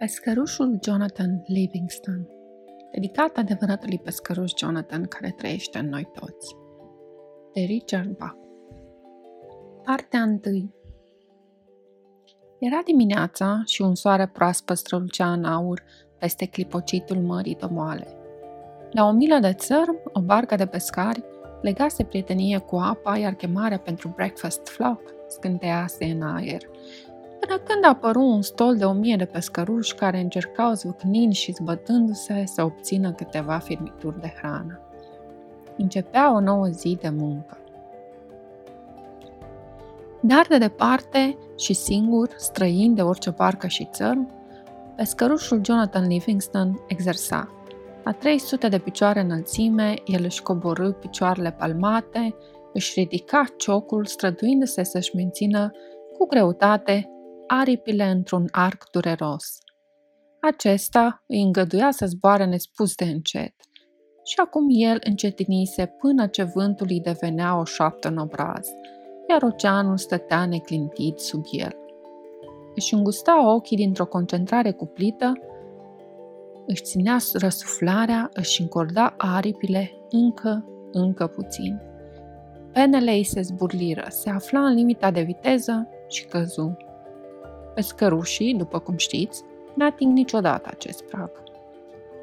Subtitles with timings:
[0.00, 2.28] Pescărușul Jonathan Livingston
[2.92, 6.56] Dedicat adevăratului pescăruș Jonathan care trăiește în noi toți
[7.52, 8.36] De Richard Bach.
[9.84, 10.74] Partea 1
[12.58, 15.82] Era dimineața și un soare proaspăt strălucea în aur
[16.18, 18.06] peste clipocitul mării domoale.
[18.90, 21.24] La o milă de țărm, o barcă de pescari
[21.62, 26.62] legase prietenie cu apa, iar chemarea pentru breakfast flock scântease în aer,
[27.40, 32.44] până când apăru un stol de o mie de pescăruși care încercau zvâcnind și zbătându-se
[32.46, 34.80] să obțină câteva firmituri de hrană.
[35.76, 37.58] Începea o nouă zi de muncă.
[40.20, 44.30] Dar de departe și singur, străin de orice barcă și țărm,
[44.96, 47.54] pescărușul Jonathan Livingston exersa.
[48.04, 52.34] La 300 de picioare înălțime, el își coborâ picioarele palmate,
[52.72, 55.70] își ridica ciocul, străduindu-se să-și mențină
[56.18, 57.10] cu greutate
[57.52, 59.58] aripile într-un arc dureros.
[60.40, 63.54] Acesta îi îngăduia să zboare nespus de încet
[64.24, 68.68] și acum el încetinise până ce vântul îi devenea o șoaptă în obraz,
[69.28, 71.76] iar oceanul stătea neclintit sub el.
[72.74, 75.32] Își îngusta ochii dintr-o concentrare cuplită,
[76.66, 81.80] își ținea răsuflarea, își încorda aripile încă, încă puțin.
[82.72, 86.76] Penele ei se zburliră, se afla în limita de viteză și căzu.
[87.74, 89.42] Pescărușii, după cum știți,
[89.74, 91.30] n-ating niciodată acest prag.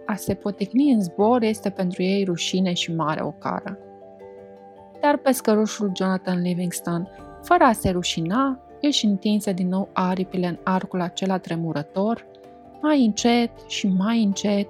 [0.06, 3.78] A se poticni în zbor este pentru ei rușine și mare ocară.
[5.02, 7.09] Dar pescărușul Jonathan Livingston,
[7.44, 12.26] fără a se rușina, își întinse din nou aripile în arcul acela tremurător,
[12.82, 14.67] mai încet și mai încet,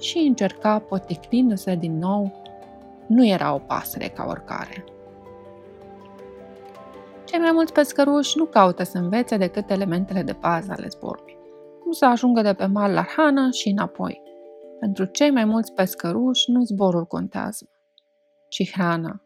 [0.00, 2.32] și încerca poticnindu-se din nou.
[3.06, 4.84] Nu era o pasăre ca oricare.
[7.32, 11.36] Cei mai mulți pescăruși nu caută să învețe decât elementele de bază ale zborului.
[11.82, 14.22] Cum să ajungă de pe mal la hrană și înapoi.
[14.80, 17.68] Pentru cei mai mulți pescăruși nu zborul contează,
[18.48, 19.22] ci hrana.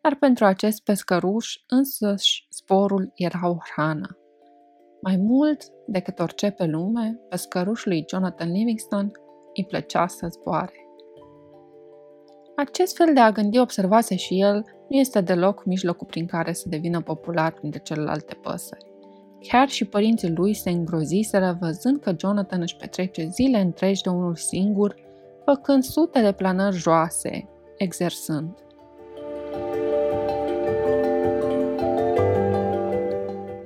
[0.00, 4.18] Dar pentru acest pescăruș însăși zborul era o hrană.
[5.00, 9.12] Mai mult decât orice pe lume, pescărușului Jonathan Livingston
[9.54, 10.83] îi plăcea să zboare.
[12.56, 16.68] Acest fel de a gândi observase și el nu este deloc mijlocul prin care să
[16.68, 18.86] devină popular printre celelalte păsări.
[19.40, 24.36] Chiar și părinții lui se îngroziseră văzând că Jonathan își petrece zile întregi de unul
[24.36, 24.94] singur,
[25.44, 28.58] făcând sute de planări joase, exersând.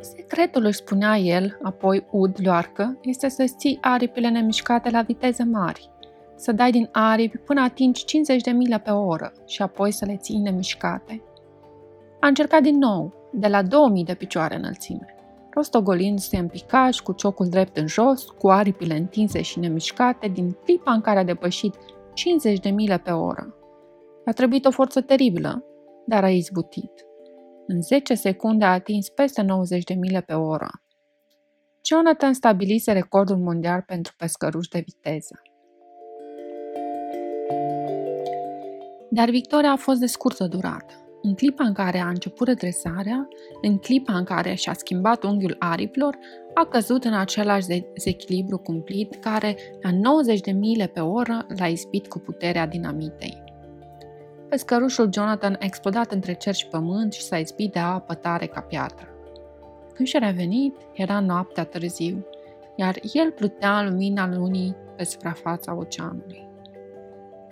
[0.00, 5.90] Secretul, își spunea el, apoi ud loarcă, este să ții aripile nemișcate la viteze mari,
[6.38, 10.16] să dai din aripi până atingi 50 de mile pe oră și apoi să le
[10.16, 11.22] ții nemișcate.
[12.20, 15.14] A încercat din nou, de la 2000 de picioare înălțime,
[15.50, 20.92] rostogolindu-se în picaj, cu ciocul drept în jos, cu aripile întinse și nemișcate, din clipa
[20.92, 21.74] în care a depășit
[22.14, 23.54] 50 de mile pe oră.
[24.24, 25.64] A trebuit o forță teribilă,
[26.06, 26.92] dar a izbutit.
[27.66, 30.70] În 10 secunde a atins peste 90 de mile pe oră.
[31.84, 35.40] Jonathan stabilise recordul mondial pentru pescăruși de viteză.
[39.18, 40.94] Dar victoria a fost de scurtă durată.
[41.22, 43.28] În clipa în care a început redresarea,
[43.62, 46.18] în clipa în care și-a schimbat unghiul aripilor,
[46.54, 52.08] a căzut în același dezechilibru cumplit care, la 90 de mile pe oră, l-a izbit
[52.08, 53.42] cu puterea dinamitei.
[54.48, 58.60] Pescărușul Jonathan a explodat între cer și pământ și s-a izbit de apă tare ca
[58.60, 59.08] piatră.
[59.94, 62.26] Când și-a revenit, era noaptea târziu,
[62.76, 66.47] iar el plutea în lumina lunii pe suprafața oceanului.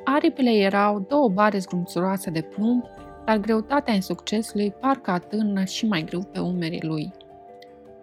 [0.09, 2.85] Aripile erau două bare zgrumțuroase de plumb,
[3.25, 7.13] dar greutatea insuccesului parcă atârnă și mai greu pe umerii lui.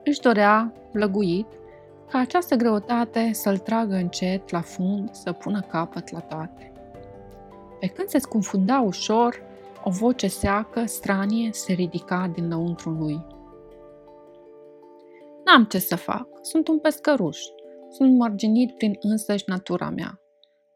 [0.04, 1.48] Își dorea, lăguit,
[2.10, 6.72] ca această greutate să-l tragă încet la fund, să pună capăt la toate.
[7.80, 9.42] Pe când se scunfunda ușor,
[9.84, 13.26] o voce seacă, stranie, se ridica din lăuntru lui.
[15.46, 17.40] N-am ce să fac, sunt un pescăruș,
[17.90, 20.23] sunt mărginit prin însăși natura mea.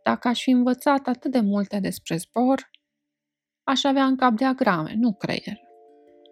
[0.08, 2.70] Dacă aș fi învățat atât de multe despre zbor,
[3.64, 5.60] aș avea în cap diagrame, nu creier.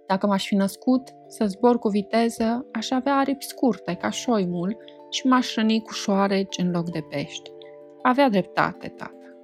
[0.07, 4.77] Dacă m-aș fi născut să zbor cu viteză, aș avea aripi scurte ca șoimul
[5.09, 7.51] și m-aș răni cu șoareci în loc de pești.
[8.01, 9.37] Avea dreptate, tată.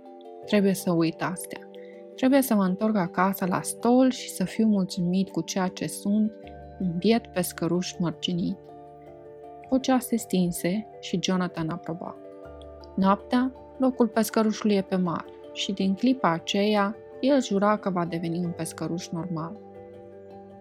[0.45, 1.69] Trebuie să uit astea.
[2.15, 6.31] Trebuie să mă întorc acasă la stol și să fiu mulțumit cu ceea ce sunt,
[6.79, 8.57] un biet pescăruș mărginit.
[9.69, 12.15] Vocea se stinse și Jonathan aproba.
[12.95, 18.37] Noaptea, locul pescărușului e pe mare și din clipa aceea el jura că va deveni
[18.37, 19.57] un pescăruș normal.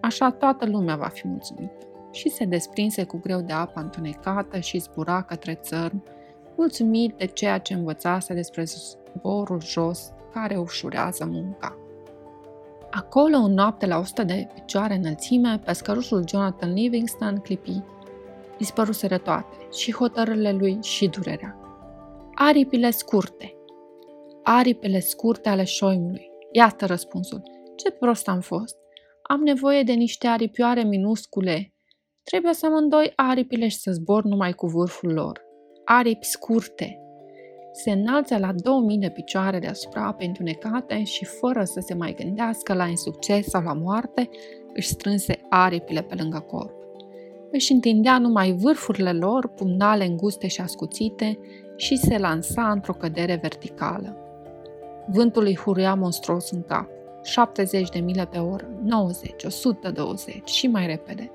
[0.00, 1.86] Așa toată lumea va fi mulțumită.
[2.12, 6.02] Și se desprinse cu greu de apa întunecată și zbura către țărm,
[6.56, 11.76] mulțumit de ceea ce învățase despre zborul jos care ușurează munca.
[12.90, 17.82] Acolo, în noapte la 100 de picioare înălțime, pescărușul Jonathan Livingston clipi.
[18.58, 21.59] Dispăruseră toate, și hotărârile lui și durerea.
[22.42, 23.54] Aripile scurte.
[24.42, 26.30] Aripile scurte ale șoimului.
[26.52, 27.42] Iată răspunsul.
[27.76, 28.76] Ce prost am fost.
[29.22, 31.74] Am nevoie de niște aripioare minuscule.
[32.22, 35.40] Trebuie să mă îndoi aripile și să zbor numai cu vârful lor.
[35.84, 36.98] Aripi scurte.
[37.72, 42.74] Se înalță la 2000 de picioare deasupra apei întunecate și, fără să se mai gândească
[42.74, 44.28] la insucces sau la moarte,
[44.72, 46.79] își strânse aripile pe lângă corp.
[47.52, 51.38] Își întindea numai vârfurile lor, pumnale înguste și ascuțite,
[51.76, 54.16] și se lansa într-o cădere verticală.
[55.06, 56.88] Vântul îi huria monstruos în cap.
[57.22, 61.30] 70 de mile pe oră, 90, 120 și mai repede.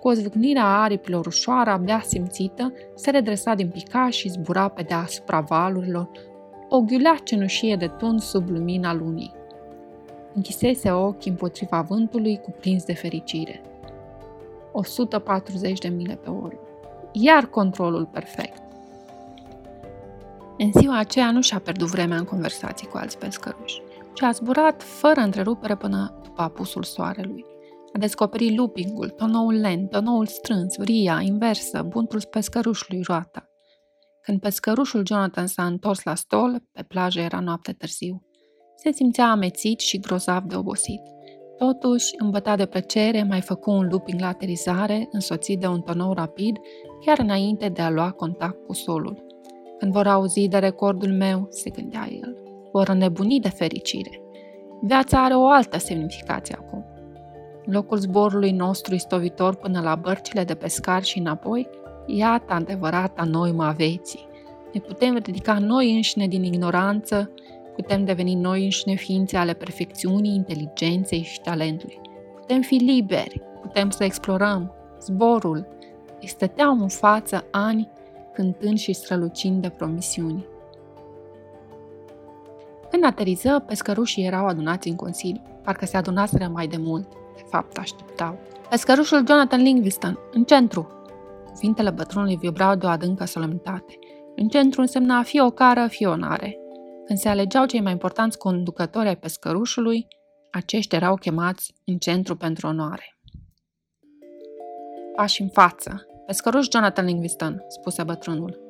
[0.00, 4.82] Cu o zvâcnire a aripilor ușoară, abia simțită, se redresa din picaș și zbura pe
[4.82, 6.08] deasupra valurilor,
[6.68, 9.34] o ghiulea cenușie de tun sub lumina lunii.
[10.34, 13.60] Închisese ochii împotriva vântului, cuprins de fericire.
[14.72, 16.58] 140 de mile pe oră.
[17.12, 18.62] Iar controlul perfect.
[20.58, 23.82] În ziua aceea nu și-a pierdut vremea în conversații cu alți pescăruși,
[24.12, 27.44] ci a zburat fără întrerupere până după apusul soarelui.
[27.92, 33.46] A descoperit loopingul, tonoul lent, tonoul strâns, ria, inversă, buntul pescărușului roata.
[34.22, 38.22] Când pescărușul Jonathan s-a întors la stol, pe plajă era noapte târziu.
[38.76, 41.00] Se simțea amețit și grozav de obosit.
[41.66, 46.56] Totuși, îmbăta de plăcere, mai făcu un looping la aterizare, însoțit de un tonou rapid,
[47.04, 49.24] chiar înainte de a lua contact cu solul.
[49.78, 52.36] Când vor auzi de recordul meu, se gândea el,
[52.72, 54.20] vor înnebuni de fericire.
[54.80, 56.84] Viața are o altă semnificație acum.
[57.66, 61.68] În locul zborului nostru istovitor până la bărcile de pescar și înapoi,
[62.06, 64.28] iată adevărata noimă a vieții.
[64.72, 67.30] Ne putem ridica noi înșine din ignoranță,
[67.74, 72.00] putem deveni noi înșine ființe ale perfecțiunii, inteligenței și talentului.
[72.40, 74.72] Putem fi liberi, putem să explorăm.
[75.00, 75.66] Zborul
[76.20, 77.90] îi stăteau în față ani
[78.34, 80.46] cântând și strălucind de promisiuni.
[82.90, 87.78] Când ateriză, pescărușii erau adunați în consiliu, parcă se adunaseră mai de mult, de fapt
[87.78, 88.38] așteptau.
[88.68, 90.86] Pescărușul Jonathan Livingston, în centru!
[91.52, 93.98] Cuvintele bătrânului vibrau de o adâncă solemnitate.
[94.36, 96.61] În centru însemna fie o cară, fie o nare.
[97.12, 100.06] Când se alegeau cei mai importanți conducători ai pescărușului,
[100.50, 103.18] aceștia erau chemați în centru pentru onoare.
[105.16, 108.60] Pași în față, Pescăruș Jonathan Livingston, spuse bătrânul.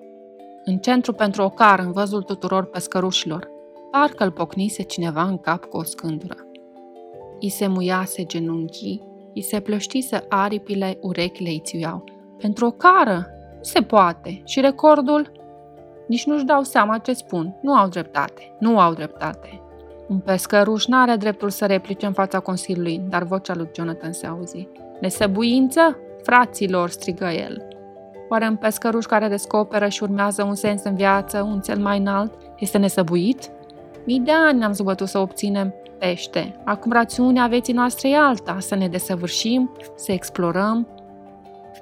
[0.64, 3.48] În centru pentru o cară, în văzul tuturor pescărușilor,
[3.90, 6.36] parcă îl pocnise cineva în cap cu o scândură.
[7.38, 9.02] I se muiase genunchii,
[9.32, 12.04] i se plăștise aripile, urechile îi țiuiau.
[12.38, 13.26] Pentru o cară?
[13.56, 14.42] Nu se poate.
[14.44, 15.41] Și recordul?
[16.06, 17.54] Nici nu-și dau seama ce spun.
[17.60, 18.56] Nu au dreptate.
[18.58, 19.60] Nu au dreptate.
[20.08, 24.68] Un pescăruș n-are dreptul să replice în fața Consiliului, dar vocea lui Jonathan se auzi.
[25.00, 25.98] Nesăbuință?
[26.22, 27.68] Fraților, strigă el.
[28.28, 32.32] Oare un pescăruș care descoperă și urmează un sens în viață, un cel mai înalt,
[32.58, 33.50] este nesăbuit?
[34.04, 36.54] Mii de ani ne-am zbătut să obținem pește.
[36.64, 40.88] Acum rațiunea vieții noastre e alta, să ne desăvârșim, să explorăm,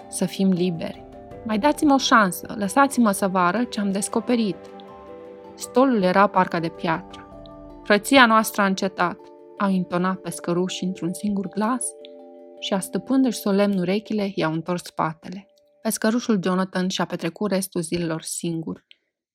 [0.08, 1.04] să fim liberi.
[1.44, 4.56] Mai dați-mi o șansă, lăsați-mă să vă arăt ce am descoperit.
[5.54, 7.24] Stolul era parcă de piatră.
[7.82, 9.18] Frăția noastră a încetat,
[9.58, 11.84] au intonat pescărușii într-un singur glas
[12.58, 15.46] și, astăpându-și solemn urechile, i-au întors spatele.
[15.82, 18.84] Pescărușul Jonathan și-a petrecut restul zilelor singur,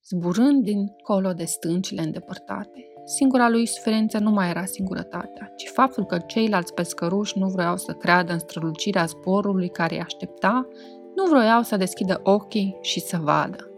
[0.08, 2.88] zburând din colo de stâncile îndepărtate.
[3.06, 7.94] Singura lui suferință nu mai era singurătatea, ci faptul că ceilalți pescăruși nu vreau să
[7.94, 10.68] creadă în strălucirea zborului care îi aștepta,
[11.16, 13.70] nu vroiau să deschidă ochii și să vadă.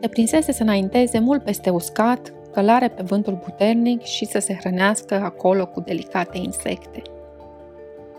[0.00, 5.14] Se prinsese să înainteze mult peste uscat, călare pe vântul puternic și să se hrănească
[5.14, 7.02] acolo cu delicate insecte.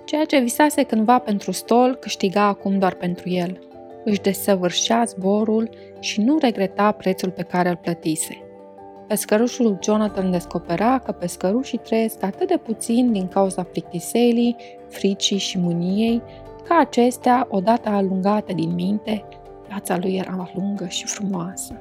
[0.06, 3.60] Ceea ce visase cândva pentru stol câștiga acum doar pentru el.
[4.04, 5.70] Își desăvârșea zborul
[6.00, 8.47] și nu regreta prețul pe care îl plătise.
[9.08, 14.56] Pescărușul Jonathan descopera că pescărușii trăiesc atât de puțin din cauza plictiselii,
[14.88, 16.22] fricii și mâniei,
[16.68, 19.24] că acestea, odată alungate din minte,
[19.68, 21.74] viața lui era lungă și frumoasă.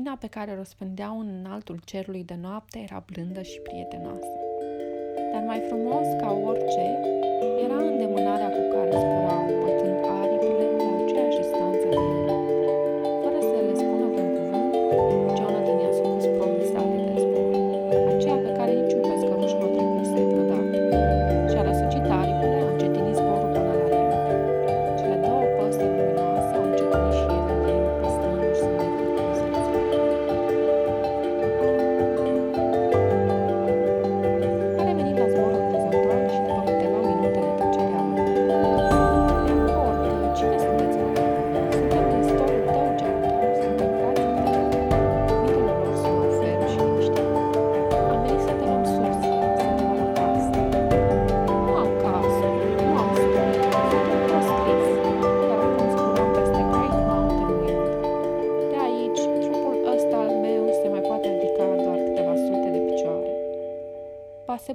[0.00, 4.38] Lumina pe care o răspândeau în înaltul cerului de noapte era blândă și prietenoasă.
[5.32, 6.99] Dar mai frumos ca orice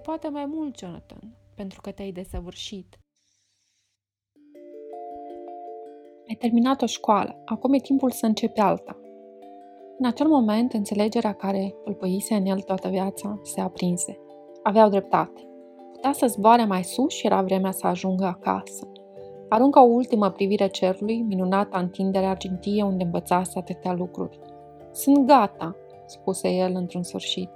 [0.05, 2.99] poate mai mult, Jonathan, pentru că te-ai desăvârșit.
[6.27, 8.97] Ai terminat o școală, acum e timpul să începi alta.
[9.97, 14.19] În acel moment, înțelegerea care îl păise în el toată viața se aprinse.
[14.63, 15.47] Aveau dreptate.
[15.91, 18.91] Putea să zboare mai sus și era vremea să ajungă acasă.
[19.49, 24.39] Aruncă o ultimă privire cerului, minunata întindere argintie unde învățase atâtea lucruri.
[24.91, 27.49] Sunt gata, spuse el într-un sfârșit.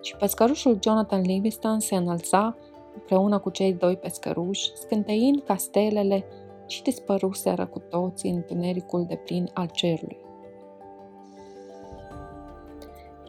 [0.00, 2.56] Și pescărușul Jonathan Livingston se înălța
[2.94, 6.24] împreună cu cei doi pescăruși, scânteind ca stelele
[6.66, 10.18] și dispăruseră cu toții în întunericul de plin al cerului.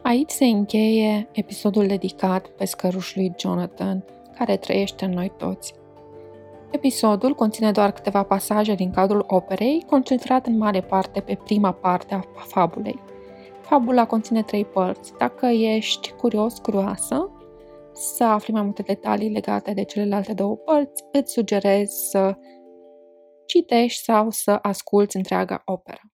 [0.02, 4.04] Aici se încheie episodul dedicat pescărușului Jonathan,
[4.38, 5.74] care trăiește în noi toți.
[6.70, 12.14] Episodul conține doar câteva pasaje din cadrul operei, concentrat în mare parte pe prima parte
[12.14, 13.11] a fabulei.
[13.62, 15.12] Fabula conține trei părți.
[15.18, 17.30] Dacă ești curios, curioasă,
[17.92, 22.36] să afli mai multe detalii legate de celelalte două părți, îți sugerez să
[23.46, 26.11] citești sau să asculți întreaga operă.